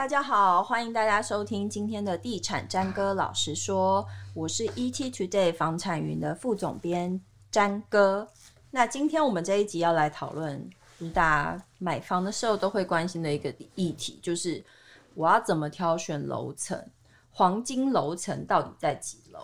[0.00, 7.20] 大家好，欢迎大家收听今天的地产詹哥老实说，我是 ET Today 房产云的副总编
[7.50, 8.26] 詹哥。
[8.70, 14.64] 那今天我们这一集要来讨论，就是大家买房的时候都会关心的一个议题，就是
[15.12, 16.82] 我要怎么挑选楼层，
[17.30, 19.40] 黄金楼层到底在几楼？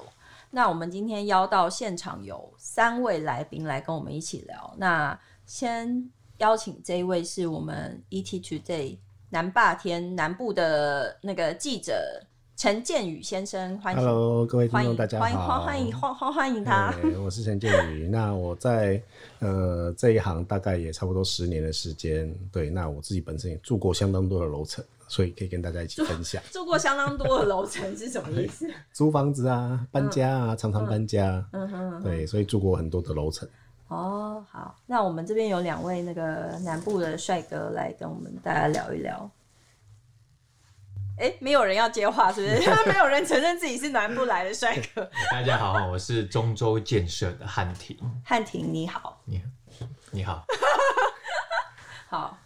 [0.50, 4.74] 那我们今天邀到现场有三位来宾来跟我们一起聊。
[4.78, 8.96] 那先邀请这一位是我们 ET Today。
[9.36, 12.18] 南霸天南部的那个记者
[12.56, 16.90] 陈建宇先生，欢迎，Hello，各位听众，大家好，欢迎欢欢欢迎他。
[17.22, 18.98] 我是陈建宇，那我在
[19.40, 26.42] 呃这一行大概也差不多十年的时间，对，那我自己本身也住过相当多的楼层，所以可以跟大家一起分享。
[26.44, 28.66] 住，住过相当多的楼层是什么意思？
[28.94, 33.46] 租房子啊，搬家啊，嗯、常常搬家，嗯哼，嗯哼，对，所以住过很多的楼层。
[33.88, 39.30] 哦，好，那我们这边有两位那个南部的帅哥来跟我们大家聊一聊。
[41.18, 42.56] 哎，没有人要接话，是不是？
[42.62, 45.08] 因为没有人承认自己是南部来的帅哥。
[45.32, 47.96] 大家好，我是中州建设的汉庭。
[48.24, 49.42] 汉庭你好，你
[50.10, 50.44] 你好，
[52.08, 52.38] 好，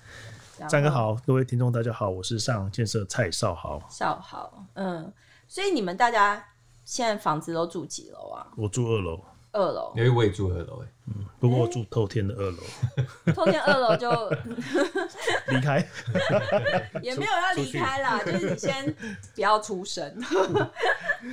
[0.68, 3.82] 张哥好，各位听众大家好，我是上阳建设蔡少豪。
[3.90, 5.12] 少豪，嗯，
[5.48, 6.44] 所以你们大家
[6.84, 8.46] 现在房子都住几楼啊？
[8.56, 9.20] 我住二楼。
[9.52, 12.58] 二楼，因为我也住二楼哎，嗯，不过我住透天的二楼，
[13.34, 14.10] 透天二楼就
[15.50, 15.86] 离开，
[17.02, 18.94] 也没有要离开啦，就是你先
[19.34, 20.20] 不要出声。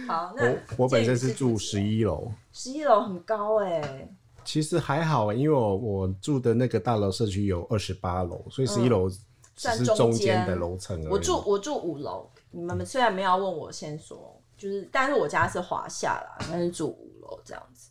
[0.07, 9.09] 好，那我我本身是住十一楼，十一楼很高哎、欸，其实还好，因为我我住的那个大楼社区有二十八楼，所以十一楼
[9.55, 10.45] 算是中间。
[10.47, 11.07] 的楼层。
[11.09, 17.89] 我住我住五楼，你们虽然没有要问我先说，就是但是我家是华夏啦，但是住五楼这样子。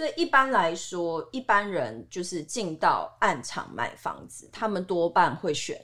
[0.00, 5.78] 所以一般来说，一般人就是进到暗场买房子，他们多半会选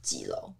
[0.00, 0.54] 几楼？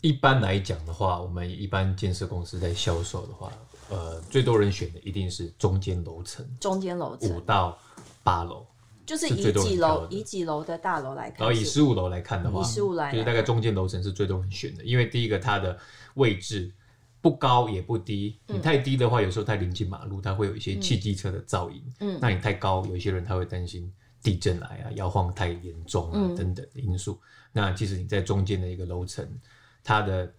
[0.00, 3.52] 一般来讲的话，我们一般建设公司在销售的话，
[3.90, 7.78] 呃，最多人选的一定是中间楼层，中间楼层五到
[8.24, 8.66] 八楼，
[9.06, 15.78] 就是以几楼以几楼的大楼来看，然后以十五楼来看的话，以十五来，就是大概中间楼层是最多人选的，因为第一个它的
[16.14, 16.72] 位置。
[17.24, 21.82] 不高也不低，你太低的话，有时候太临近马路，它会有一些汽机车的噪音。
[22.00, 23.90] 嗯，那你太高，有一些人他会担心
[24.22, 27.12] 地震来啊，摇晃太严重啊等等的因素。
[27.14, 29.26] 嗯、那即使你在中间的一个楼层，
[29.82, 30.30] 它的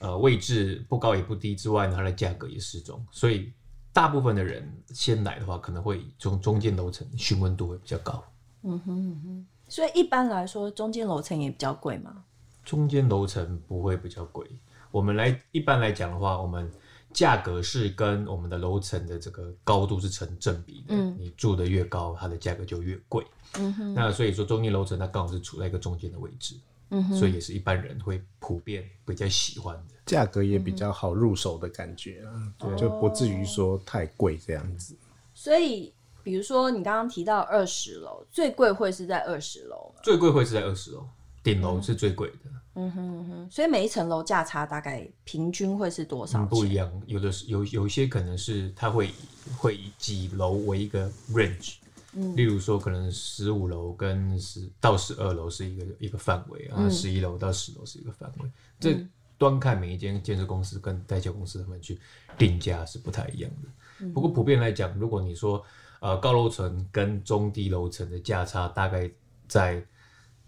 [0.00, 3.50] 呃位置不高也不低之外呢，它的价格也适中，所以
[3.90, 8.22] 大部分的人先来的话，可能会从中间楼层询问度会比较高。
[8.64, 12.22] 嗯哼嗯哼，所以一般来说，中间楼层也比较贵吗？
[12.62, 14.46] 中间楼层不会比较贵。
[14.94, 16.70] 我们来一般来讲的话，我们
[17.12, 20.94] 价格是跟我们的楼层的这个高度是成正比的。
[20.94, 23.26] 嗯，你住的越高，它的价格就越贵。
[23.58, 23.92] 嗯哼。
[23.92, 26.54] 那所以说，中间楼层它刚好是处在一个中间的位置。
[26.90, 27.16] 嗯哼。
[27.16, 34.96] 所以也是一般人会普遍比较喜欢的，价格也比较好入手的感觉啊，对，就不至于说太贵这样子。
[35.34, 40.00] 所以，比如说你刚刚提到二十楼，最贵会是在二十楼吗？
[40.04, 41.04] 最贵会是在二十楼，
[41.42, 42.36] 顶楼是最贵的。
[42.44, 46.40] 嗯嗯哼嗯哼，所以每一层楼价差大概平均会是多少？
[46.40, 49.10] 嗯，不一样，有的是有有一些可能是它会
[49.56, 51.76] 会以几楼为一个 range，
[52.14, 59.06] 嗯，例如说可能十五楼跟十到十二楼是一个一个范围，然后十一楼到十楼是一个范围，嗯，这
[59.38, 61.96] 端看每一间建设公司跟代销公司他们去
[62.36, 63.68] 定价是不太一样的。
[64.00, 65.64] 嗯，不过普遍来讲，如果你说
[66.00, 69.08] 呃高楼层跟中低楼层的价差大概
[69.46, 69.80] 在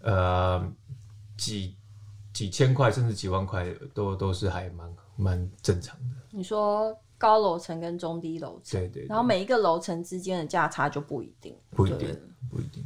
[0.01, 0.69] 呃
[1.37, 1.73] 几。
[2.37, 3.65] 几千块甚至几万块
[3.95, 6.15] 都都是还蛮蛮正常的。
[6.29, 12.15] 你说高楼层跟中低楼层，对，对对，然后每一个楼层之间的价差就不一定，不一定，
[12.47, 12.85] 不一定。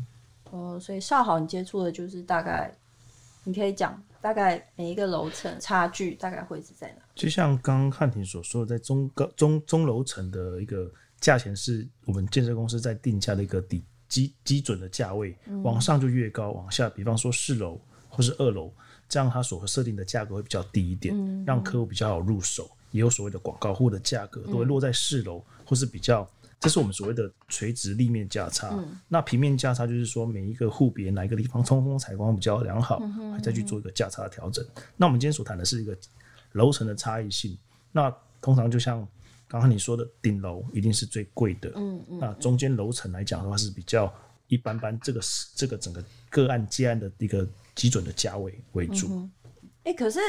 [0.51, 2.73] 哦，所以少好你接触的就是大概，
[3.43, 7.01] 你可以讲大概每一个楼层差距大概会是在哪？
[7.13, 10.89] 就像刚刚汉庭所说的，在中高中中楼层的一个
[11.19, 17.77] 价钱是我们建设公司在定价的一个底基基准的价位，嗯，往上就越高，往下，比方说四楼
[18.07, 18.71] 或是二楼。
[19.11, 22.71] 这样它所设定的价格会比较低一点，嗯、让客户比较好入手。
[22.91, 26.29] 也有所谓的广告户的价格都会落在四楼，嗯，或是比较，
[26.61, 28.97] 这是我们所谓的垂直立面价差，嗯。
[29.09, 34.83] 那平面价差就是说每一个户别哪一个地方通风采光比较良好，嗯，再去做一个价差的调整，嗯。
[34.95, 35.97] 那我们今天所谈的是一个
[36.53, 37.57] 楼层的差异性。
[37.91, 39.05] 那通常就像
[39.47, 44.13] 刚刚你说的，顶楼一定是最贵的，嗯嗯，那中间楼层来讲的话是比较
[44.47, 44.97] 一般般。
[45.01, 47.45] 这个是这个整个个案接案的一个。
[47.75, 49.07] 基准的价位为主。
[49.07, 49.31] 哎、嗯
[49.85, 50.19] 欸，可是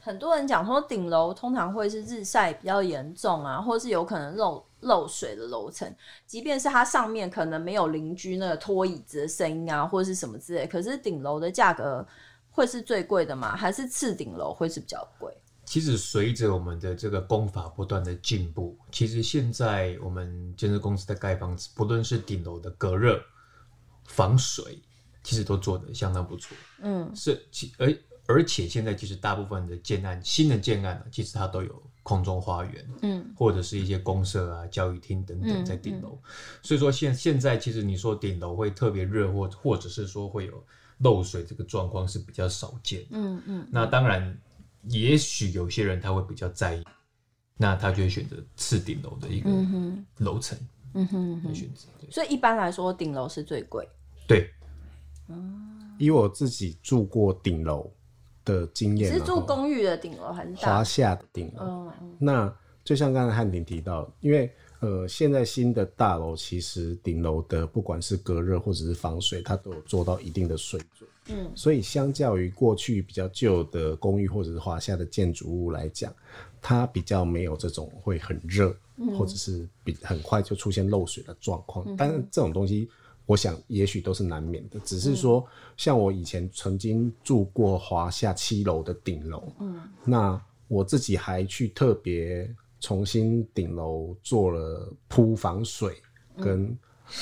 [0.00, 5.94] 很多人讲说顶楼通常会是日晒比较严重啊，或是有可能漏漏水的楼层，
[6.26, 12.06] 即便是它上面可能没有邻居那个拖椅子的声音啊，或者是什么之类，可是顶楼的价格
[12.50, 13.54] 会是最贵的吗？
[13.54, 15.32] 还是次顶楼会是比较贵？
[15.64, 23.22] 其实随着我们的这个工法不断的进步，其实现在我们建设公司在盖房子，不论是顶楼的隔热、
[24.04, 24.82] 防水，
[25.22, 26.56] 其实都做得相当不错。
[26.80, 27.94] 嗯，是其而
[28.26, 36.10] 而且现在其实大部分的建案，新的建案其实它都有空中花园，嗯，或者是一些公社啊、教育厅等等在顶楼。
[36.10, 36.30] 嗯嗯、
[36.62, 40.64] 所以说现现在其实你说顶楼会特别热，或或者是说会有
[40.98, 43.04] 漏水这个状况是比较少见。
[43.10, 44.36] 嗯嗯，嗯那当然。
[44.88, 46.84] 也许有些人他会比较在意，
[47.56, 49.48] 那他就会选择次顶楼的一个
[50.16, 50.58] 楼层，
[50.94, 51.86] 嗯哼，嗯哼，选择。
[52.10, 53.88] 所以一般来说，顶楼是最贵。
[54.26, 54.50] 对，
[55.98, 57.90] 以我自己住过顶楼
[58.44, 61.90] 的经验，是住公寓的顶楼还是华夏的顶楼？
[62.18, 62.52] 那
[62.84, 64.50] 就像刚才汉庭提到，因为
[64.80, 71.08] 呃，现在新的大楼其实顶楼的不管是隔热或者是防水，它都有做到一定的水准。
[71.28, 76.12] 嗯，所以相较于过去比较旧的公寓或者是华夏的建筑物来讲，
[76.60, 81.86] 它比较没有这种会很热，嗯、或者是比很快就出现漏水的状况。
[81.88, 82.90] 嗯、但是这种东西，
[83.32, 84.78] 我想也许都是难免的。
[84.80, 85.44] 只是说，
[85.76, 92.48] 像我以前曾经住过华夏七楼的顶楼，嗯，那我自己还去特别
[92.78, 95.96] 重新顶楼做了铺防水
[96.36, 96.78] 跟、嗯。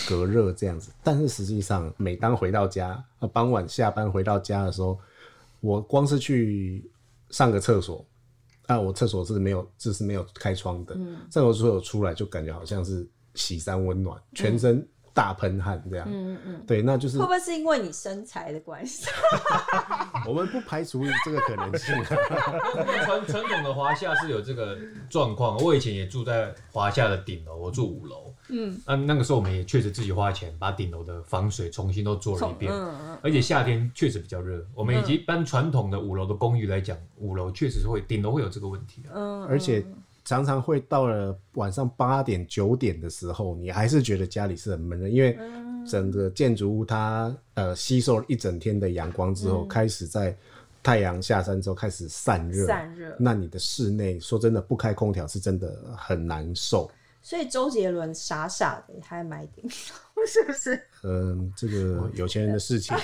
[0.09, 3.03] 隔热这样子，但是实际上，每当回到家，
[3.33, 4.97] 傍晚下班回到家的时候，
[5.61, 6.89] 我光是去
[7.31, 8.07] 上个厕所，
[8.67, 13.05] 啊，我厕所是没有，这是没有开窗的，嗯，上个厕所出来就感觉好像是
[13.35, 14.87] 洗三温暖，全身。
[15.11, 19.07] 嗯大喷汗这样，嗯嗯，对，那就是会不会是因为你身材的关系？
[20.27, 21.95] 我们不排除这个可能性。
[23.05, 24.79] 传传统的华夏是有这个
[25.09, 34.65] 状况，我以前也住在华夏的顶楼，我住五楼，嗯，那那个时候我们也确实自己花钱把顶楼的防水重新都做了一遍，嗯嗯，而且夏天确实比较热。
[34.75, 39.85] 我们以及一般传统的五楼的公寓来讲，五楼确实是会顶楼会有这个问题的，嗯，而且。
[40.31, 45.37] 常常会到了晚上八点九点的时候，你还是觉得家里是很闷的，因为
[45.85, 50.37] 整个建筑物它呃吸收了一整天的阳光之后，嗯、开始在
[50.85, 53.13] 太阳下山之后开始散热，散热。
[53.19, 56.89] 那你的室内说真的不开空调是真的很难受。
[57.23, 59.71] 所以周杰伦傻傻的还买顶楼，
[60.29, 60.81] 是不是？
[61.03, 62.97] 嗯，这个有钱人的事情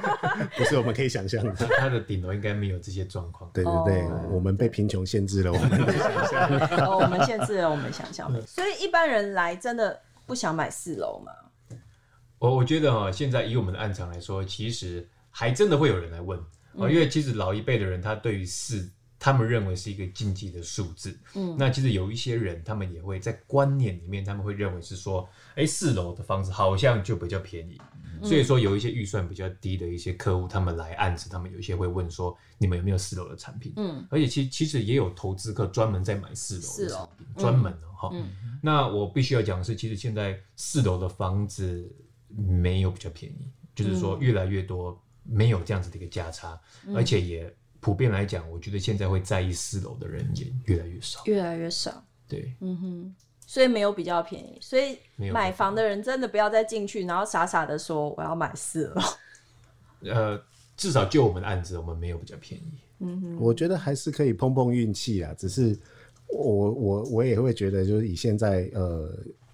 [0.56, 1.52] 不是我们可以想象的。
[1.78, 3.50] 他的顶楼应该没有这些状况。
[3.52, 6.86] 对对对，哦、我们被贫穷限制了 我们的想象。
[6.86, 8.30] 哦，我们限制了我们想象。
[8.46, 11.32] 所以一般人来真的不想买四楼吗？
[12.38, 16.38] 我我觉得哈，现在以我们的案场来说，其实还真的会有人来问
[16.74, 18.88] 因为其实老一辈的人他对于四。
[19.24, 27.80] 他们认为是一个禁忌的数字，嗯，那其实有一些人，他们也会在观念里面，他们会认为是说，哎，四楼的房子好像就比较便宜，
[28.20, 33.72] 嗯、所以说有一些预算比较低的一些客户，他们来案子，他们有一些会问说，你们有没有四楼的产品？
[33.76, 38.10] 嗯，而且其其实也有投资客专门在买四楼的产品，专门的哈。
[38.60, 41.88] 那我必须要讲的是，其实现在四楼的房子
[42.26, 47.54] 没有比较便宜，就是说越来越多没有这样子的一个价差，嗯、而且也。
[47.82, 52.02] 普遍来讲，我觉得现在会在意四楼的人也越来越少，越来越少。
[52.28, 53.14] 对，嗯哼，
[53.44, 59.02] 所以没有比较便宜，所以买房的人真的不要再进去，然后傻傻的说我要买四楼。
[60.08, 60.40] 呃，
[60.76, 62.78] 至少就我们的案子，我们没有比较便宜。
[63.00, 65.34] 嗯哼，我觉得还是可以碰碰运气啊。
[65.36, 65.76] 只是
[66.28, 69.12] 我我我也会觉得，就是以现在呃。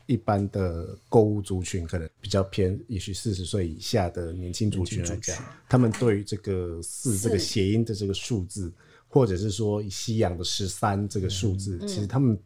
[0.08, 5.36] 一般的购物族群可能比较偏，也许四十岁以下的年轻族群来讲，
[5.68, 8.72] 他们对于这个四这个谐音的这个数字，
[9.06, 12.38] 或者是说西洋的十三这个数字，嗯、其实他们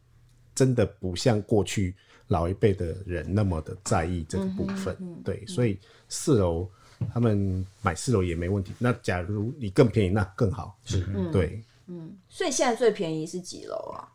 [0.53, 1.95] 真的不像过去
[2.27, 4.93] 老一辈的人那么的在意这个部分。
[4.99, 5.79] 嗯、对，嗯、所以
[6.09, 6.69] 四楼
[7.13, 8.73] 他们买四楼也没问题。
[8.77, 10.77] 那假如你更便宜，那更好。
[10.83, 11.01] 是，
[11.31, 14.11] 对，嗯，所以现在最便宜是几楼啊？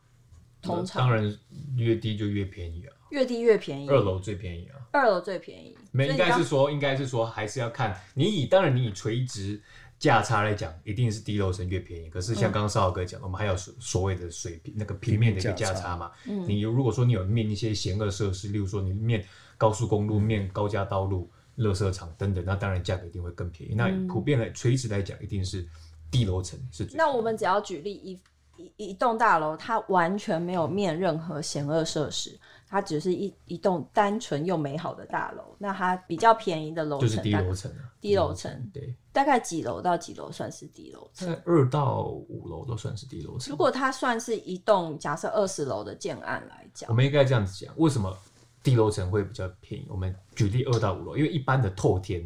[0.61, 1.35] 通常当然
[1.76, 2.93] 越低就越便宜啊。
[3.11, 4.77] 越低越便宜，二楼最便宜啊！
[4.93, 9.61] 二楼最便宜，没应该是说，应该是说，还是要看你以当然你以垂直
[9.99, 12.09] 价差来讲，一定是低楼层越便宜。
[12.09, 16.11] 可是像刚刚少豪哥讲，我们还有所所谓的水平那个平面的一个价差嘛。
[16.27, 19.25] 嗯，你如果说你有面一些险恶设施，例如说你面
[19.57, 23.75] 高速公路、面高架道路、垃圾场等等，那当然价格一定会更便宜。
[23.75, 25.67] 那普遍来垂直来讲，一定是
[26.11, 26.97] 低楼层是最。
[26.97, 28.21] 那我们只要举例一
[28.57, 32.38] 一一栋大楼，它完全没有面任何险恶设施。
[32.68, 41.34] 它只是一一栋单纯又美好的大楼，那它比较便宜的楼层，就是低楼层啊，低楼层，对，大概几楼到几楼算是低楼层？
[41.46, 43.50] 二到五楼都算是低楼层。
[43.50, 48.14] 如果它算是一栋假设二十楼的建案来讲，我们应该这样子讲，为什么
[48.62, 49.87] 低楼层会比较便宜？
[49.88, 52.22] 我们举例二到五楼，因为一般的透天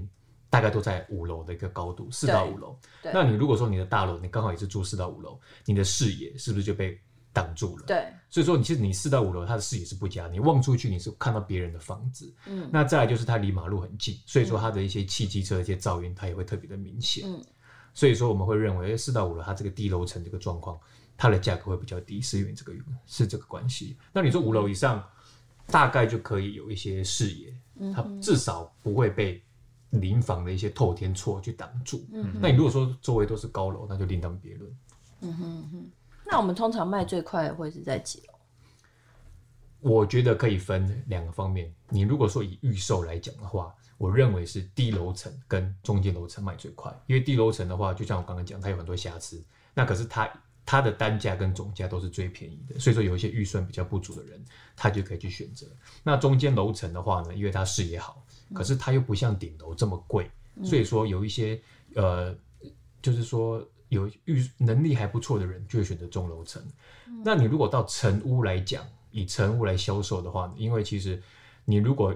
[0.50, 2.76] 大概都在五楼的一个高度，四到五楼。
[3.04, 7.00] 那你如果说你的大楼，你刚好也是住四到五楼，你的视野是不是就被
[7.32, 7.84] 挡住了？
[7.86, 8.06] 对。
[8.28, 12.32] 所以说，你其实你四到五楼，它的视野是不佳，你望出去你是看到别人的房子。
[12.46, 12.68] 嗯。
[12.72, 17.24] 那再来就是它离马路很近，所以说它的一些汽机车的一些噪音，它也会特别的明显。
[17.26, 17.42] 嗯。
[17.94, 20.78] 所以说我们会认为，四到五楼它这个低楼层这个状况，
[21.16, 22.72] 它的价格会比较低，是因为这个
[23.06, 23.96] 是这个关系。
[24.12, 25.04] 那你说五楼以上，
[25.66, 27.54] 大概就可以有一些视野，
[27.94, 29.42] 它至少不会被
[29.90, 32.06] 临房的一些透天错去挡住。
[32.14, 32.32] 嗯。
[32.40, 34.74] 那你如果说周围都是高楼，那就另当别论。
[35.20, 35.90] 嗯哼哼。
[36.32, 38.32] 那我们通常卖最快的会是在几楼？
[39.80, 41.70] 我觉得可以分两个方面。
[41.90, 50.32] 你如果说以预售来讲的话，我认为是低楼层跟中间楼层卖最快，因为低楼层的话，就像我刚刚讲，它有很多瑕疵，那可是它
[50.64, 54.42] 它的单价跟总价都是最便宜的，所以说有一些预算比较不足的人，
[54.74, 55.66] 他就可以去选择。
[56.02, 58.24] 那中间楼层的话呢，因为它视野好，
[58.54, 60.30] 可是它又不像顶楼这么贵，
[60.64, 61.60] 所以说有一些
[61.94, 62.34] 呃，
[63.02, 63.62] 就是说。
[63.92, 66.62] 有预能力还不错的人，就会选择中楼层。
[67.06, 67.22] 嗯。
[67.22, 71.22] 那你如果到成屋来讲，以成屋来销售的话，因为其实
[71.66, 72.14] 你如果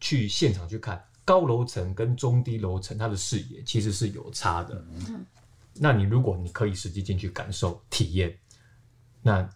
[0.00, 4.86] 去现场去看高楼层跟中低楼层，它的视野其实是有差的。
[5.08, 5.26] 嗯。
[5.74, 8.38] 那你如果你可以实际进去感受体验，
[9.20, 9.46] 那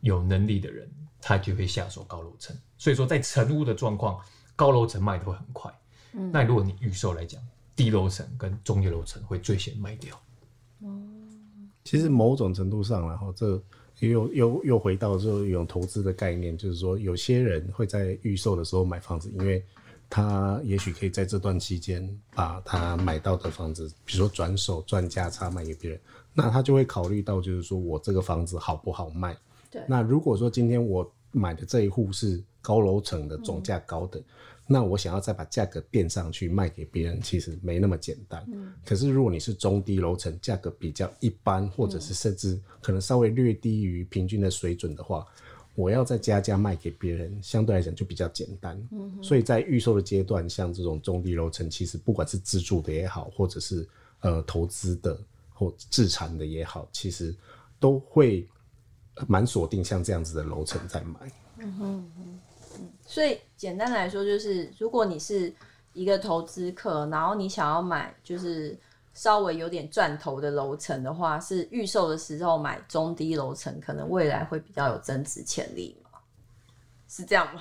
[0.00, 0.90] 有能力的人
[1.20, 2.56] 他就会下手高楼层。
[2.78, 4.18] 所以说，在成屋的状况，
[4.56, 5.70] 高楼层卖的会很快。
[6.12, 6.32] 嗯。
[6.32, 7.38] 那如果你预售来讲，
[7.76, 10.18] 低楼层跟中低楼层会最先卖掉。
[11.84, 13.60] 其实某种程度上，然后这
[14.00, 19.62] 又又又回到这种投资的概念，就是说，有些人会在预售的时候买房子，因为
[20.08, 26.00] 他也许可以在这段期间把他买到的房子，比如说转手赚价差卖给别人，
[26.32, 29.36] 那他就会考虑到，就是说我这个房子好不好卖？
[29.70, 29.82] 对。
[29.88, 34.20] 那如果说今天我买的这一户是高楼层的，总价高的。
[34.20, 34.24] 嗯
[34.72, 38.42] 那我想要再把价格垫上去卖给别人，其实没那么简单。
[38.50, 38.72] 嗯。
[38.86, 45.26] 可是如果你是中低楼层，价格比较一般，或者是甚至可能稍微略低于平均的水准的话，
[45.74, 48.82] 我要再加价卖给别人，相对来讲就比较简单。
[48.92, 49.22] 嗯。
[49.22, 53.86] 所以在预售的阶段，像这种中低楼层，其实不管是自住的也好，或者是
[54.20, 55.20] 呃投资的
[55.52, 57.34] 或自产的也好，其实
[57.78, 58.48] 都会
[59.28, 61.32] 蛮锁定像这样子的楼层在买。
[61.58, 62.10] 嗯哼。
[63.12, 65.52] 所以简单来说，就是如果你是
[65.92, 68.74] 一个投资客，然后你想要买就是
[69.12, 76.08] 稍微有点赚头的楼层的话，是预售的时候买中低楼层，可能未来会比较有增值潜力吗？
[77.06, 77.60] 是这样吗？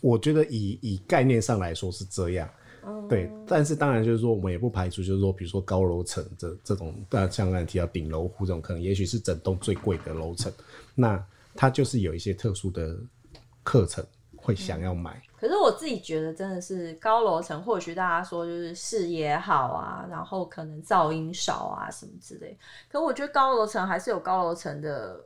[0.00, 2.48] 我觉得以以概念上来说是这样，
[2.86, 3.28] 嗯，对。
[3.48, 6.94] 但是当然就是说，我们也不排除就是说，比如说高楼层这这种，
[7.28, 10.52] 像刚才提到顶楼户这种，可能也许是整栋最贵的楼层，
[10.94, 11.20] 那
[11.56, 12.96] 它就是有一些特殊的
[13.64, 14.06] 课程。
[14.54, 22.58] 想要买、可是我自己觉得真的是高楼层，或许大家说就是视野好啊，然后可能噪音少啊什么之类。
[22.90, 25.24] 可我觉得高楼层还是有高楼层的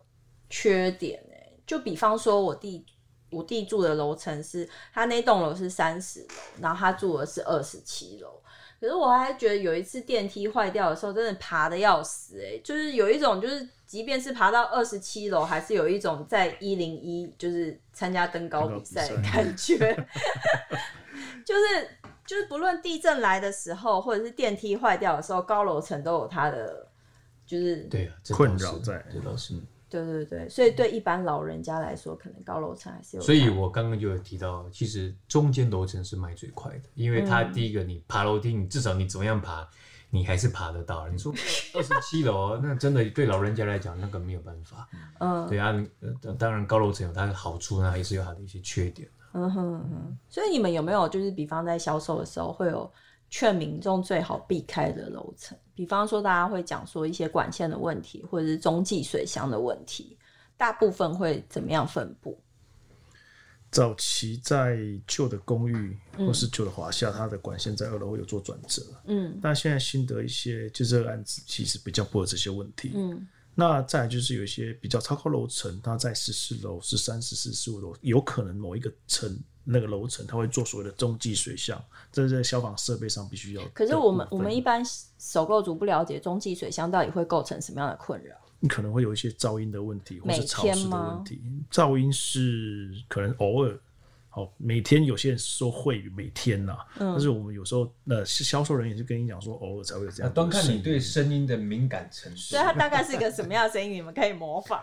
[0.49, 1.35] 缺点呢、
[1.67, 2.85] 就比方说我弟
[3.31, 6.27] 我弟住的楼层是，他那栋楼是三十楼，
[6.61, 8.41] 然后他住的是二十七楼。
[8.85, 13.69] 可是我还觉得有一次电梯坏掉的时候，真的爬的要死哎、欸，就是有一种就是。
[13.87, 19.77] 即便是爬到二十七楼，还是有一种在一零一就是参加登高比赛的感觉。
[21.47, 21.89] 就是
[22.27, 26.89] 就是不论地震来的时候，或者是电梯坏掉的时候，高楼层都有它的
[27.47, 29.55] 就是对啊困扰在，这倒是。
[30.03, 33.23] 对对对，所以对一般老人家来说，可能高楼层还是有。
[33.23, 39.69] 所以我刚刚就有提到，其实中间楼层是卖最快的，因为它第一个，你爬楼梯，你至少你怎么样爬。
[40.11, 41.09] 你还是爬得到。
[41.09, 41.33] 你说
[41.75, 44.89] 二十七楼，那真的对老人家来讲，那个没有办法。
[45.19, 45.75] 嗯，对啊，
[46.39, 49.09] 当然高楼层有它的好处，那还是有它的一些缺点。
[49.33, 50.17] 嗯哼哼。
[50.29, 52.89] 所以你们有没有就是，比方在销售的时候，会有
[53.29, 55.59] 劝民众最好避开的楼层？
[55.75, 60.17] 比方说，大家会讲说一些管线的问题，或者是中继水箱的问题，
[60.57, 62.39] 大部分会怎么样分布？
[63.71, 68.81] 早期在旧的公寓或是旧的华夏，它的管线在二楼会有做转折。
[69.07, 72.93] 嗯，但现在新的一些就这个案子，其实比较不会有这些问题。
[72.95, 81.83] 嗯，那再来就是有一些比较超高楼层，它在十四楼、十三、十四、十五楼，有可能某一个层那个楼层，它会做所谓的中继水箱，
[82.13, 83.63] 这是在消防设备上必须要。
[83.73, 84.83] 可是我们我们一般
[85.19, 88.37] 首购族不了解中继水箱到底会构成什么样的困扰。
[88.61, 91.41] 你可能会有一些噪音的问题，或是潮湿的问题。
[91.71, 93.79] 噪音是可能偶尔，
[94.35, 100.33] 好，每天有些人说会每天呐，但是我们有时候呃销售人员就跟你讲说，偶尔才会有这样。
[100.33, 102.37] 端看你对声音的敏感程度。
[102.37, 103.93] 所以它大概是一个什么样的声音？
[103.93, 104.83] 你们可以模仿。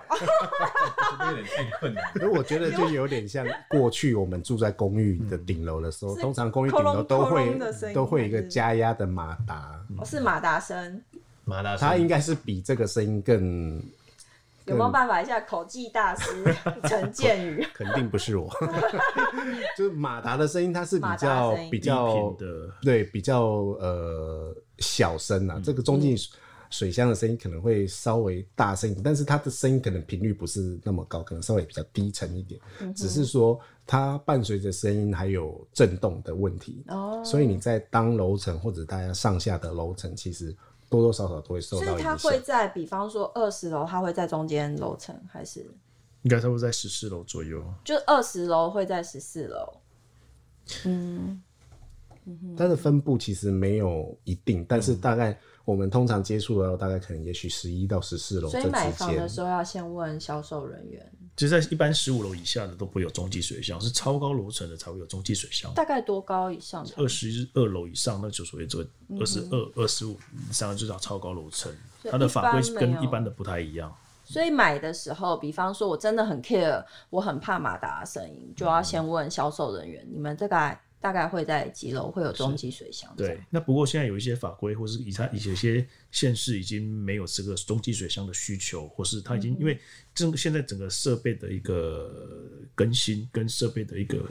[1.28, 2.02] 有点太困难。
[2.14, 7.60] 所以我觉得就有点像过去我们住在公寓的顶楼的时候，通常公寓顶楼都会
[7.94, 9.86] 都会有一个加压的马达。
[9.98, 11.02] 哦，是马达声。
[11.44, 13.84] 马达声，它应该是比这个声音更。
[14.72, 16.56] 有没有办法一下口技大师
[16.88, 17.66] 陈建宇？
[17.74, 18.50] 肯定不是我，
[19.78, 23.42] 就是马达的声音，它是比较比较的，对，比较
[23.80, 25.56] 呃小声啊。
[25.58, 26.16] 嗯、这个中继
[26.70, 32.60] 水箱的声音可能会稍微大声一点，但是它的声音可能频率不是那么高，可能稍微比较低沉一点。
[32.80, 40.56] 嗯、只是说它伴随着声音还有震动的问题哦，所以你在当楼层或者大家上下的楼层，其实。
[40.92, 41.96] 多多少少都会受到影响。
[41.96, 45.62] 所以它会在，比方说二十楼，它会在中间楼层，还是
[46.24, 47.64] 应该差不多在十四楼左右。
[47.86, 49.74] 就二十楼会在十四楼。
[50.86, 51.42] 嗯，
[52.58, 55.40] 它的分布其实没有一定，但是大概
[55.72, 58.50] 我们通常接触的，大概可能也许十一到十四楼。
[58.50, 61.10] 所以买房的时候要先问销售人员。
[61.38, 65.74] 其实，在一般十五楼以下的都不会有中继水箱，是超高楼层的才会有中继水箱。
[65.74, 66.86] 大概多高以上？
[66.98, 68.86] 二十二楼以上，那就所谓这
[69.18, 71.74] 二十二、二十五以上就叫超高楼层。
[72.04, 73.96] 它的法规跟一般的不太一样。
[74.26, 80.78] 所以买的时候，比方说我真的很 care，我很怕马达的声音，就要先问销售人员，嗯、你们这个。
[81.02, 83.12] 大概会在几楼会有中级水箱？
[83.18, 89.80] 对，那不过现在有一些法规，或是以它有些县市已经没有这个中级水箱的需求，或是它已经、嗯、因为
[90.14, 94.24] 整现在整个设备的一个更新跟设备的一个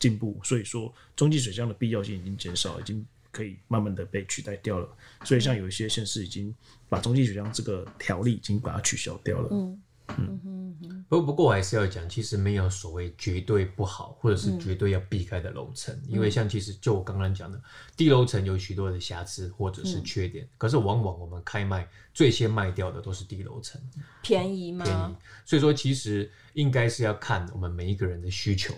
[0.00, 4.88] 进步，所以说中级水箱的必要性已经减少，已经可以慢慢的被取代掉了。
[5.24, 6.52] 所以像有一些县市已经
[6.88, 9.48] 把中级水箱这个条例已经把它取消掉了。
[9.52, 9.82] 嗯
[10.18, 10.40] 嗯
[10.88, 17.60] 哼，不过不过我还是要讲，其实没有所谓绝对不好，或者是绝对要避开的楼层，嗯、因为像其实就我刚刚讲的，
[17.96, 23.80] 低楼层有许多的瑕疵或者是缺点，嗯、可是往往我们开卖最先卖掉的都是低楼层，
[24.22, 24.84] 便宜吗？
[24.84, 25.14] 便宜，
[25.44, 28.74] 所以说其实应该是要看我们每一个人的需求，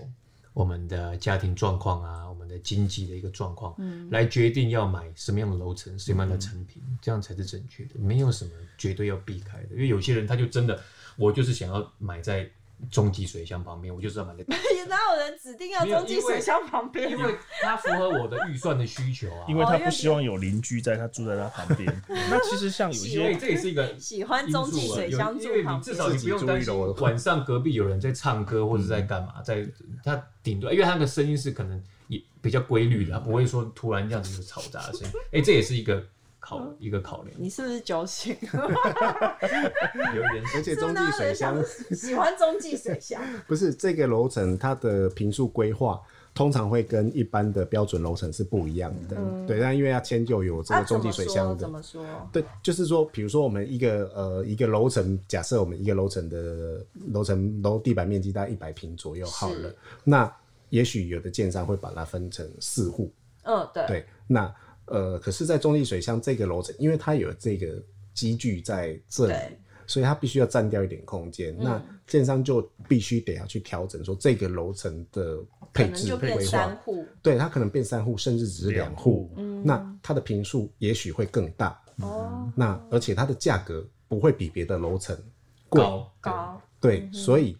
[0.52, 10.82] 我们的家庭状况啊，我们的经济的一个状况，嗯，来决定要买什么样的楼层，什么样的成品，嗯、这样才是正确的，没有什么绝对要避开的，因为有些人他就真的。
[11.16, 12.48] 我就是想要买在
[12.90, 14.44] 中级水箱旁边，我就是要买在。
[14.86, 17.10] 哪有人指定要中继水箱旁边？
[17.10, 19.44] 因为它符合我的预算的需求啊。
[19.48, 21.90] 因为他不希望有邻居在他住在他旁边。
[22.08, 25.82] 那其实像有些，这也是一个喜欢中继水箱住旁边。
[25.82, 29.66] 至少你不用担心晚上隔壁有人在唱歌或者在干嘛，在
[30.04, 35.14] 他顶多，因为他的声音是可能也比较规律的，他不会说突然这样子有嘈杂的声音。
[35.32, 36.06] 哎，这也是一个。
[36.46, 38.36] 考一个考量，你是不是酒醒？
[38.46, 43.20] 有点，而且中继水箱喜欢中继水箱。
[43.48, 46.00] 不是这个楼层，它的平数规划
[46.32, 49.16] 通常会跟一般的标准楼层是不一样的。
[49.18, 52.00] 嗯、对，但因为要迁就有这个中继水箱的，怎么说？
[52.00, 52.28] 怎么说？
[52.32, 60.32] 对，就是说，比如说我们一个呃一个楼层，假设我们一个楼层的楼层楼地板面积大概一百平左右好了，那
[60.68, 63.12] 也许有的建商会把它分成四户。
[63.42, 63.84] 嗯，对。
[63.88, 64.54] 对，那。
[64.86, 67.82] 呃，可是，在中立水箱这个楼层，因为它有这个
[68.14, 69.34] 机具在这里，
[69.86, 71.56] 所以它必须要占掉一点空间。
[71.58, 75.38] 嗯、那建商就必须得要去调整，说这个楼层的
[75.72, 76.78] 配置规划。
[77.22, 79.30] 对，它可能变三户，甚至只是两户。
[79.36, 81.80] 嗯，那它的平数也许会更大。
[82.00, 85.16] 哦、嗯，那而且它的价格不会比别的楼层
[85.68, 85.82] 贵
[86.20, 86.60] 高。
[86.80, 87.56] 对，嗯、所以。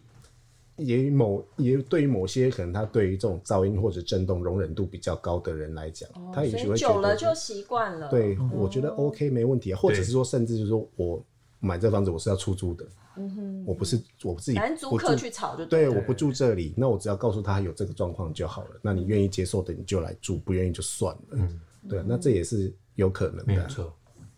[0.77, 8.09] 也某也对于某些可能他对于这种噪音或者震动容忍度比较高的人来讲，哦、他也许会久了就习惯了。
[8.09, 11.23] 对，嗯、我觉得 OK 没问题啊，或者是说甚至就是说我
[11.59, 12.85] 买这房子我是要出租的，
[13.15, 18.79] 嗯哼，我不是我自己租客去吵就对，我不住这里，那我只要告诉他有这个状况就好了。
[18.81, 21.21] 那你愿意接受的你就来住，不愿意就算了。
[21.31, 21.59] 嗯，
[21.89, 23.91] 对，那这也是有可能的，没错。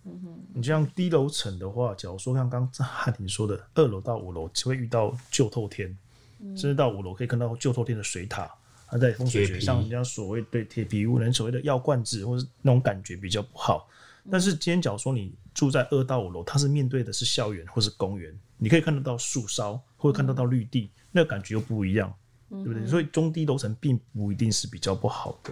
[0.05, 5.95] 嗯哼，你像低楼层的话，假如说像刚刚 汉庭说的，二楼到五楼就会遇到旧透天。
[6.39, 8.49] 甚至到五楼可以看到旧透天的水塔，
[8.87, 13.87] 它在风水学上，人家所谓对铁皮屋人所谓的药罐子，或是那种感觉比较不好。
[14.31, 22.13] 但是今天假如说你住在二到五楼，它是面对的是校园或是公园，你可以看得到树梢，或者看得到绿地，那个感觉又不一样，
[22.49, 22.85] 对不对？
[22.87, 25.51] 所以中低楼层并不一定是比较不好的，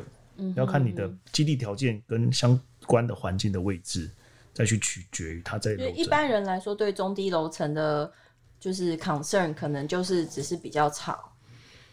[0.55, 4.09] 要看你的基地条件跟相关的环境的位置，
[4.53, 5.73] 再去取决于它在。
[5.73, 8.11] 一般人来说，对中低楼层的。
[8.59, 11.31] 就是 concern 可能就是只是比较吵，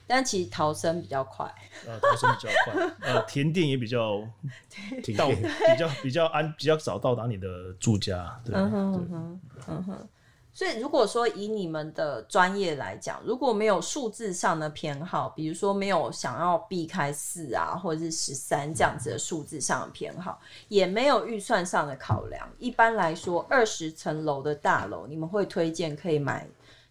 [0.06, 1.46] 但其实逃生比较快。
[1.86, 4.18] 呃， 逃生比较快，呃，停电也比较
[5.16, 8.40] 到比较比较安比较早到达你的住家。
[8.44, 10.08] 对，嗯哼，嗯哼，嗯哼。
[10.56, 26.48] 所以，如果说以你们的专业来讲，如果没有数字上的偏好，比如说没有想要避开四啊，或者是十三这样子的数字上的偏好，也没有预算上的考量，一般来说，二十层楼的大楼，你们会推荐可以买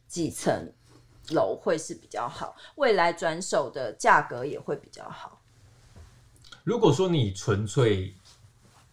[0.09, 0.69] 几层
[1.29, 2.53] 楼会是比较好？
[2.75, 5.39] 未来转手的价格也会比较好。
[6.65, 8.13] 如果说你纯粹，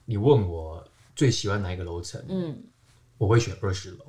[0.05, 2.63] 你问我最喜欢哪一个楼层，嗯，
[3.19, 4.05] 我会选二十楼。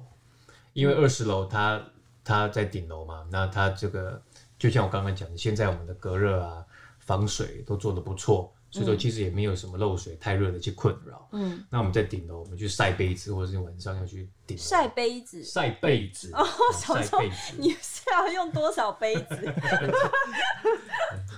[0.74, 1.82] 因为二十楼它
[2.24, 4.22] 它在顶楼嘛，那它这个
[4.58, 6.66] 就像我刚刚讲的，现在我们的隔热啊、
[7.00, 11.28] 防水都做得不错，所以说其实也没有什么漏水、太热的去困扰。
[11.34, 19.54] 嗯，那我们在顶楼，我们去晒杯子，或者是晚上要去顶晒杯子、晒被子哦， 晒被子，你是要用多少杯子？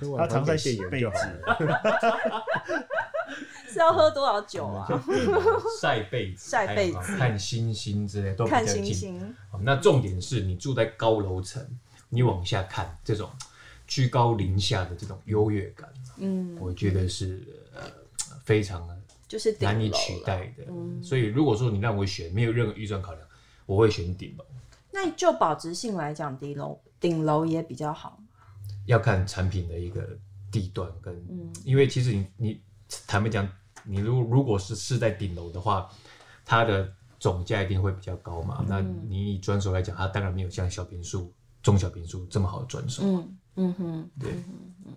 [0.18, 1.08] 他常在洗被子。
[3.74, 4.86] 是要喝多少酒啊？
[5.80, 8.66] 晒被子、 晒被子、看星星之类都比较近。
[8.66, 9.34] 看星星。
[9.60, 11.60] 那重点是你住在高楼层，
[12.08, 13.28] 你往下看这种
[13.86, 17.42] 居高临下的这种优越感，嗯，我觉得是
[17.74, 17.82] 呃
[18.44, 18.88] 非常
[19.26, 20.64] 就是难以取代的。
[20.68, 23.28] 嗯，所以如果说你让我选，没有任何预算考量，
[23.66, 24.44] 我会选顶楼。
[24.92, 28.20] 那就保值性来讲，顶楼顶楼也比较好。
[28.86, 30.08] 要看产品的一个
[30.52, 32.60] 地段跟，嗯，因为其实你你
[33.08, 33.48] 坦白讲。
[33.84, 35.88] 你如如果是是在顶楼的话，
[36.44, 38.58] 它的总价一定会比较高嘛。
[38.60, 43.02] 嗯、那你以转手来讲，它当然没有像小平数、中小平数这么好的转手。
[43.04, 44.32] 嗯嗯哼，对。
[44.32, 44.92] 嗯嗯，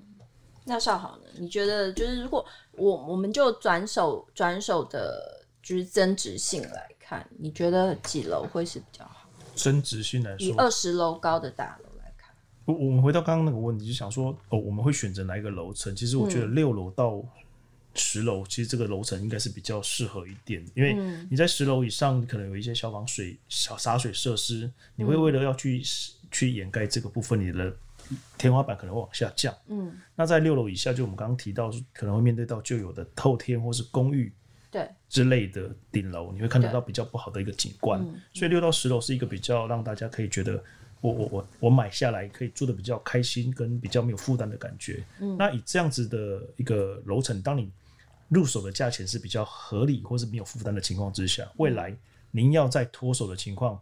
[0.65, 1.23] 那少豪呢？
[1.37, 9.29] 你觉得就是如果我我们就转手转手的，就是增值性来看，你觉得几楼会是比较好？
[9.55, 15.95] 增值性来说，以二十楼高的大楼来看，我我们回到刚刚那个问题，就想说哦，我们会选择哪一个楼层？
[15.95, 17.29] 其实我觉得六楼到、嗯
[17.97, 20.95] 十楼其实这个楼层应该是比较适合一点，因为
[21.29, 25.81] 你在十楼以上，可能有一些消防水、小洒水设施，你会为了要去
[26.31, 27.75] 去掩盖这个部分，你的
[28.37, 29.53] 天花板可能会往下降。
[29.67, 34.31] 嗯，那在六楼以下，就我们刚刚提到，可能会面对到旧有的透天或是公寓
[34.71, 34.87] 对。
[35.09, 37.99] 之类的顶楼，你会看得到比较不好的一个景观。
[38.33, 40.61] 所以六到十楼是一个比较让大家可以觉得
[40.99, 45.03] 我我我我买下来可以住的比较开心跟比较没有负担的感觉。
[45.21, 47.71] 嗯，那以这样子的一个楼层，当你
[48.29, 51.95] 入手的价钱是比较合理或是没有负担的情况之下，未来
[52.31, 53.79] 您要在脱手的情况，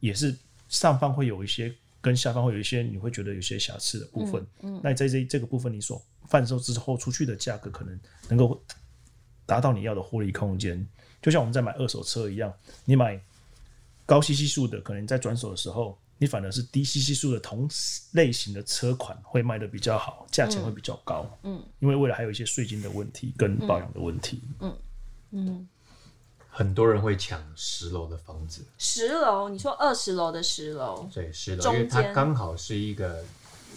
[0.00, 0.36] 也是
[0.68, 4.40] 上方会有一些跟下方会有一些你会觉得有些瑕疵的部分。
[4.60, 8.60] 嗯，嗯，那在这这个部分，你所贩售之后出去的价格可能能够
[9.44, 10.86] 达到你要的获利空间。
[11.20, 12.52] 就像我们在买二手车一样，
[12.84, 13.20] 你买
[14.06, 15.98] 高 CC 数的，可能在转手的时候。
[16.22, 17.68] 你反而是低息系数的同
[18.12, 21.28] 类型的车款会卖的比较好，价钱会比较高。
[21.42, 24.40] 嗯，因为未来还有一些税金的问题跟保养的问题。
[24.60, 24.76] 嗯
[25.32, 25.68] 嗯，
[26.48, 28.64] 很多人会抢十楼的房子。
[28.78, 29.48] 十楼？
[29.48, 31.10] 你说二十楼的十楼？
[31.12, 33.24] 对，十楼，因为它刚好是一个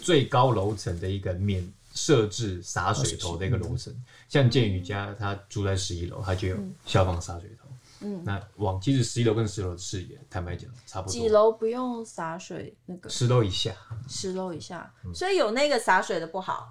[0.00, 3.92] 最高楼层的一个免设置洒水头的一个楼层。
[4.28, 7.68] 像建宇家，他住在十一楼，他就有消防洒水头。
[8.06, 11.12] 嗯，那往其实十一楼跟十楼的视野，坦白讲差不多。
[11.12, 12.72] 几楼不用洒水？
[12.86, 13.74] 那个十楼以下，
[14.08, 16.70] 十楼以下，所以有那个洒水的不好。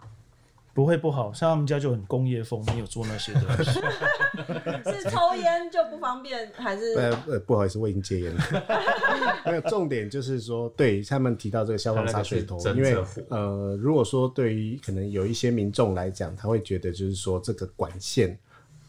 [0.74, 3.71] 不会不好，像他们家就很工业风，没有做那些东西。
[4.91, 6.93] 是抽烟就不方便，还是？
[6.95, 8.41] 呃呃，不好意思，我已经戒烟了。
[9.45, 12.93] 没有，重点就是说，对他们提到这个消防洒水头，因为
[13.30, 18.38] 呃，如果说对于可能有一些民众来讲，他会觉得就是说这个管线。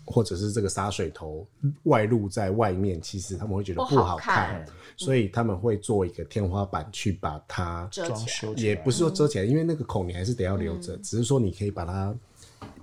[0.07, 1.45] 或者是这个洒水头
[1.83, 4.67] 外露在外面，其实他们会觉得不好看，好看，
[4.97, 12.17] 所以他们会做一个天花板去把它装修，也不是说遮起来，因为那个孔你还是得要留着，嗯，只是说你可以把它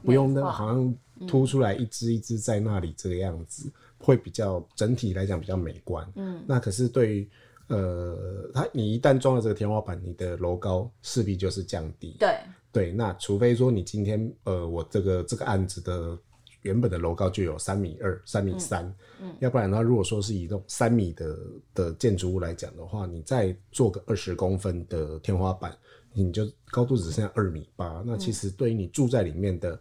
[0.04, 0.94] 不用那好像
[1.26, 6.06] 凸出来一只一只在那里这个样子，嗯，会比较整体来讲比较美观。
[6.16, 7.30] 嗯，那可是对于
[7.68, 12.18] 呃，它你一旦装了这个天花板，你的楼高势必就是降低。
[12.20, 12.38] 对
[12.70, 16.18] 对，那除非说你今天呃，我这个这个案子的。
[16.64, 18.84] 原本的楼高就有三米二、三米三，
[19.22, 21.40] 嗯，要不然的话，如果说是以这种三米的
[21.74, 25.78] 的建筑物来讲的话，你再做个二十公分的天花板，
[26.14, 29.80] 你就高度只剩下二米八，那其实对于你住在里面的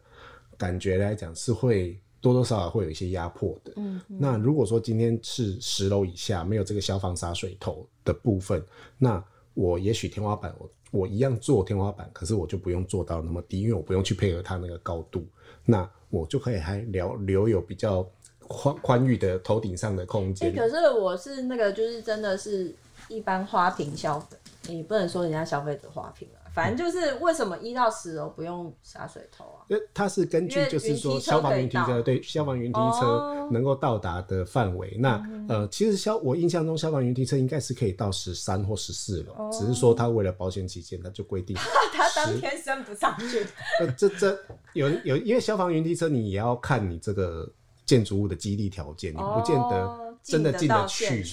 [0.59, 3.73] 感觉来讲，是会多多少少会有一些压迫的。
[3.77, 8.62] 嗯，那如果说今天是十楼以下没有这个消防洒水头的部分，
[8.99, 9.23] 那
[9.55, 15.27] 我也许天花板我我一样做天花板，可是我就不用做到那么低，因为我不用去配合它那个高度。
[15.64, 18.07] 那我就可以还留留有比较
[18.38, 20.53] 宽宽裕的头顶上的空间。
[20.53, 22.72] 欸，可是我是那个，就是真的是
[23.09, 24.37] 一般花瓶消费，
[24.68, 29.64] 你不能说人家消费者花瓶啊，反正就是为什么一到十楼不用洒水头啊？
[29.68, 34.88] 因为它是根据就是说消防云梯车对消防云梯车能够到达的范围。
[34.88, 41.56] 哦、那、嗯、呃，其实消我印象中消防云梯车应该是可以到十三或十四楼，只是说它为了保险起见，它就规定
[41.92, 43.46] 它当天升不上去。
[43.80, 44.38] 呃，这这
[44.74, 47.50] 有有，因为消防云梯车你也要看你这个
[47.86, 50.01] 建筑物的基地条件，你不见得。
[50.22, 51.24] 真的进得去，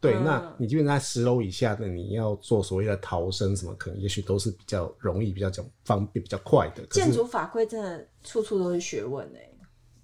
[0.00, 6.84] 对，嗯、那你基本上在十楼以下的，你要做所谓的逃生什么，可能也许都是比较容易、比较讲方便、比较快的。
[6.90, 9.50] 建筑法规真的处处都是学问哎。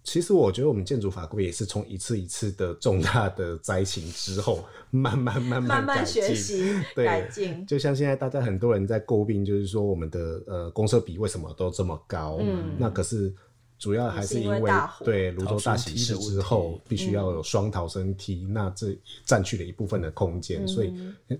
[0.02, 7.66] 其实我觉得我们建筑法规也是从一次一次的重大的灾情之后，慢慢慢慢慢慢学习对改进。
[7.66, 12.38] 就像现在大家很多人在诟病，就是说我们的呃公设比为什么都这么高？
[12.40, 13.32] 嗯，那可是。
[13.80, 14.70] 主要还是因为
[15.02, 20.94] 对泸州大喜事之后，必须要有双逃生梯，嗯、那这占据了一部分的空间，嗯、所以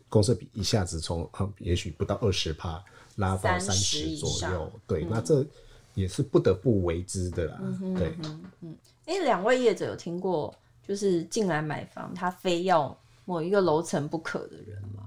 [0.09, 2.83] 公设比一下子从也许不到二十趴
[3.17, 5.47] 拉到三十左右，对，嗯、那这
[5.93, 7.59] 也是不得不为之的啦。
[7.61, 8.17] 嗯、对，
[8.63, 8.75] 嗯，
[9.05, 10.55] 哎、欸，两位业者有听过
[10.89, 15.07] 就是进来买房，他非要某一个楼层不可的人吗？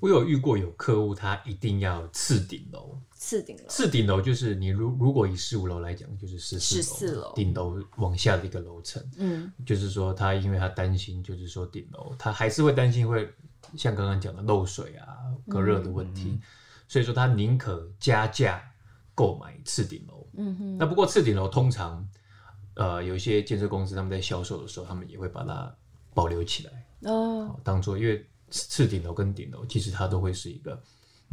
[0.00, 2.98] 我有遇过有客户，他一定要次顶楼。
[3.24, 9.02] 次顶楼，次顶楼就是你如如果以十五楼来讲，就是十四楼顶楼往下的一个楼层。
[9.16, 13.32] 嗯，就是说他因为他担心，就是说顶楼他还是会担心会
[13.78, 15.16] 像刚刚讲的漏水啊、
[15.48, 16.40] 隔热的问题，嗯、
[16.86, 18.62] 所以说他宁可加价
[19.14, 20.28] 购买次顶楼。
[20.34, 22.06] 嗯哼，那不过次顶楼通常
[22.74, 25.74] 呃有一些建设公司他们在销售的时候，他们也会把它
[26.12, 30.78] 保留起来哦，当做因为次顶楼跟顶楼其实它都会是一个。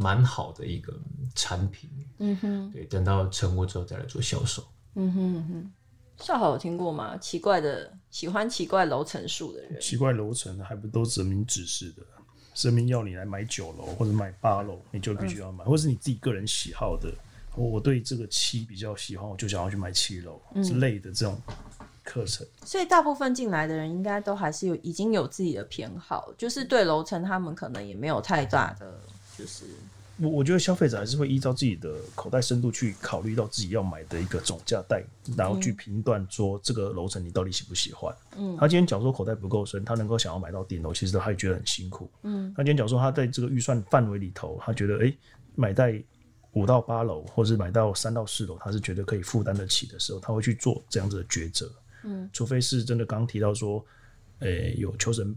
[0.02, 0.92] 蛮好的一个
[1.34, 1.88] 产品，
[2.18, 4.62] 嗯哼，对，等到成屋之后再来做销售，
[4.96, 5.72] 嗯哼嗯哼。
[6.18, 7.16] 少好有听过吗？
[7.16, 12.02] 奇怪的，喜欢奇怪楼层数的人，奇怪楼层还不都神明指示的？
[12.54, 17.12] 神明要你来买九楼或者买八楼，你就必须要买，嗯、或是你自己个人喜好的。
[17.56, 21.36] 我对这个七比较喜欢，我就想要去买七楼之类的这种
[22.04, 22.46] 课程。
[22.60, 29.00] 嗯、所以大部分进来的人应该都还是有已经有自己的偏好，就是对楼层他们可能也没有太大的。
[29.36, 29.64] 就是
[30.18, 35.02] 我我觉得消费者还是会依照自己的口袋深度去考虑到自己要买的一个总价带，
[35.36, 38.14] 然后去评断说这个楼层你到底喜不喜欢。
[38.36, 42.10] 嗯，他今天假如说口袋不够深，他能够想要买到顶楼，其实他也觉得很辛苦。
[42.22, 45.18] 嗯，他今天假如说他在这个预算范围里头，他觉得哎、欸，
[45.54, 46.00] 买在
[46.52, 51.68] 五到八楼，或者是买到三到四楼，他是觉得可以负担得起的时候，他会去做这样子的抉择。
[52.04, 53.84] 嗯，除非是真的刚刚提到说，
[54.40, 55.34] 诶、欸，有求神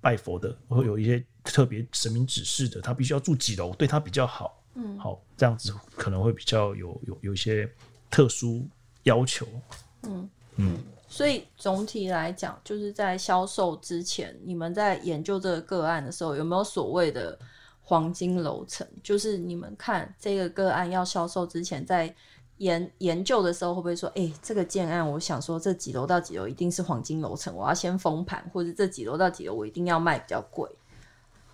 [0.00, 1.22] 拜佛的，会有一些。
[1.44, 4.60] 特别神明指示的，他必须要住几楼，对他比较好。
[4.74, 7.70] 嗯，好，这样子可能会比较有有有一些
[8.10, 8.66] 特殊
[9.04, 9.46] 要求。
[10.02, 17.38] 嗯嗯，所以总体来讲，就是在销售之前，你们在研究这个个案的时候，有没有所谓的
[17.82, 18.84] 黄金楼层？
[19.02, 22.12] 就是你们看这个个案要销售之前，在
[22.56, 30.68] 研研究的时候，会不会说，哎、欸，这个建案，我想说这几楼到几楼一定是黄金楼层，我要先封盘，或者这几楼到几楼我一定要卖比较贵。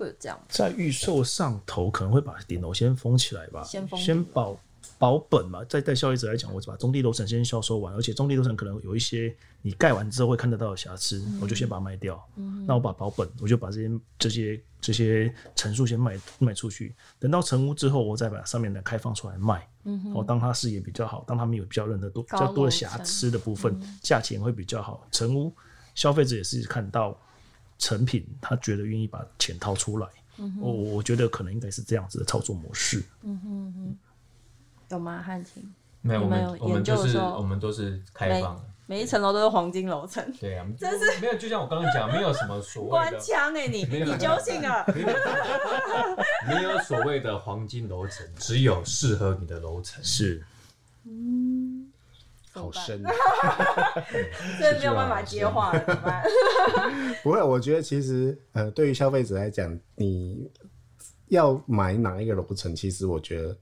[0.05, 4.59] 会这样，在预售上头可能会把顶楼先封起来吧，先封先保
[4.99, 5.65] 保本嘛。
[5.65, 12.23] 在在消费者来讲，我就把中低楼层先销售完，而且中低楼层可能有一些你盖完之后会看得到的瑕疵，嗯、我就先把它卖掉。
[12.37, 16.95] 嗯、那我把保本，我就把这些这些这些层数先卖卖出去。
[17.19, 19.69] 等到成屋之后，我再把上面的开放出来卖。
[19.85, 25.07] 嗯哼，当它视野比较好，当他们有比较认得多比较多的瑕疵的部分，价、嗯、钱会比较好。
[25.11, 25.53] 成屋
[25.95, 27.19] 消费者也是看到。
[27.81, 30.07] 成品，他觉得愿意把钱掏出来，
[30.61, 33.03] 我、我觉得可能应该是这样子的操作模式。
[33.23, 33.99] 嗯哼哼，
[34.91, 35.21] 有吗？
[35.21, 35.69] 汉庭
[36.03, 40.23] 没有，我们我们就是我们都是开放的，每，一层楼都是黄金楼层。
[40.39, 44.85] 对啊，真是没有，就像我刚刚讲，没有什么所谓的官腔哎，你 你究竟啊？
[46.47, 50.45] 没有所谓的黄金楼层，只有适合你的楼层是。
[51.05, 51.40] 嗯。
[52.53, 53.13] 好深，啊，
[54.59, 56.23] 这没有办法接话了，怎么办？
[57.23, 60.51] 不会，我觉得其实呃，对于消费者来讲，你
[61.29, 63.57] 要买哪一个楼层，其实我觉得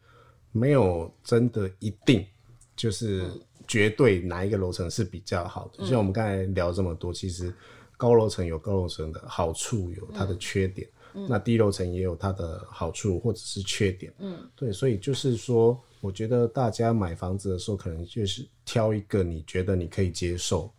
[0.52, 2.26] 没有真的一定
[2.74, 3.30] 就是
[3.66, 5.78] 绝对哪一个楼层是比较好的。
[5.78, 7.54] 就像我们刚才聊这么多，其实
[7.96, 10.88] 高楼层有高楼层的好处，有它的缺点。
[11.28, 20.72] 那低楼层也有它的好处或者是缺点，嗯，对，所以就是说，我觉得大家买房子的时候，可能就是挑一个你觉得你可以接受，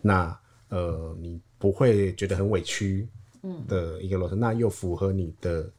[0.00, 3.08] 那呃，你不会觉得很委屈，
[3.42, 5.70] 嗯，的一个楼层，那又符合你的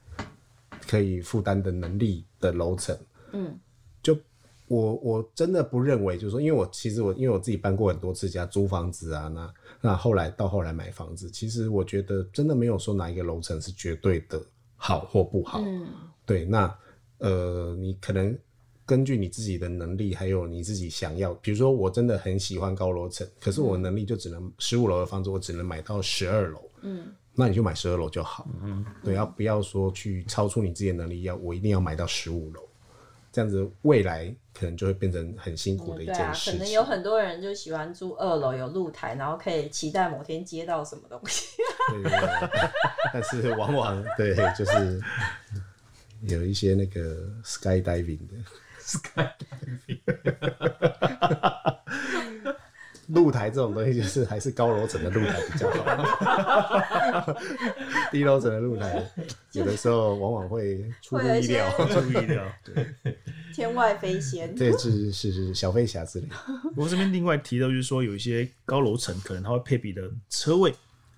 [0.88, 2.98] 可以负担的能力的楼层，
[3.32, 3.58] 嗯。
[4.02, 4.17] 就
[4.67, 14.41] 我我真的不认为，就是说，因为我其实我因为我自己搬过很多次家租房子啊，那那后来到后来买房子，其实我觉得真的没有说哪一个楼层是绝对的
[14.76, 15.62] 好或不好。
[15.65, 15.88] 嗯，
[16.26, 16.78] 对，那
[17.19, 18.38] 呃，你可能
[18.86, 26.69] 根据你自己的能力，还有你自己想要，比如说我真的很喜欢高楼层，可是我能力就只能十五楼的房子，我只能买到十二楼。
[26.82, 28.48] 嗯，那你就买十二楼就好。
[28.62, 32.62] 嗯，对，要不要说去超出你自己的能力，要我一定要买到十五楼？
[33.32, 36.52] 这样子未来可能就会变成很辛苦的一件事。
[36.52, 41.58] 嗯、啊，可能有很多人就喜欢住二楼有露台，然后可以期待某天接到什么东西。
[43.12, 45.02] 但是往往对，就是
[46.28, 48.36] 有一些那个 skydiving 的
[48.84, 50.00] skydiving。
[53.08, 57.36] 露台这种东西，就是还是高楼层的露台比较好。
[58.12, 59.06] 低楼层的露台，
[59.52, 62.43] 有的时候往往会出乎意料，出乎意料。
[62.63, 62.88] 对，
[63.54, 64.56] 天外飞仙。
[64.56, 66.28] 这是是是小飞侠之类。
[66.76, 70.74] 我这边另外提到，就是说有一些高楼层可能它会配比的车位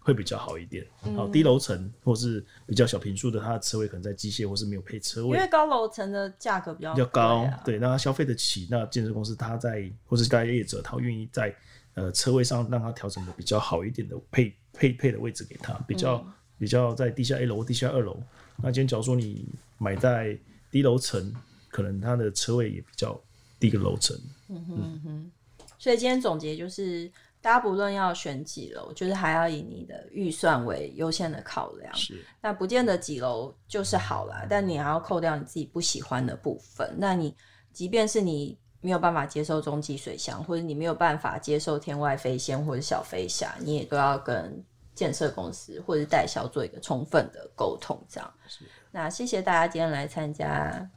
[0.06, 0.86] 会比较好一点。
[1.18, 5.36] 好，低楼层或是比较小平数的，它的车位可能在机械或是没有配车位。
[5.36, 8.68] 因为高楼层的价格比较比较高，对，那他消费得起。
[8.72, 11.54] 那建设公司他在或是大业者，他愿意在。
[11.96, 18.22] 呃，车位上让它调整的比较好一点的配配配的位置给他，比较、嗯、比较在地下一楼、地下二楼。
[18.58, 20.38] 那今天假如说你买在
[20.70, 21.34] 低楼层，
[21.70, 23.18] 可能它的车位也比较
[23.62, 24.14] 低个楼层。
[24.50, 25.32] 嗯哼嗯哼。
[25.80, 27.10] 所以今天总结就是，
[27.46, 31.94] 大家不论要选几楼，就是还要以你的预算为优先的考量。
[31.94, 32.26] 是。
[32.42, 36.96] 那不见得几楼就是好啦，但你还要扣掉你自己不喜欢的部分。
[36.98, 37.36] 那你
[37.72, 38.58] 即便是你。
[38.82, 48.00] 没有办法接受中继水箱，或者你没有办法接受天外飞仙或者小飞侠，你也都要跟建设公司或者代销做一个充分的沟通。
[48.08, 50.88] 这样，是那谢谢大家今天来参加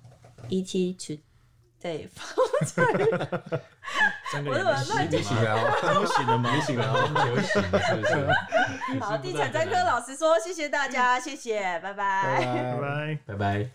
[0.50, 1.20] ET Today
[2.08, 2.26] 房
[2.66, 3.08] 产运。
[4.50, 5.58] 我怎么乱你醒了？
[6.00, 6.50] 你醒了吗？
[6.54, 7.26] 你醒了吗？
[7.26, 9.00] 有醒是不是？
[9.00, 13.70] 好，地产专科老师说，谢谢大家，谢谢，拜拜，拜拜，拜拜。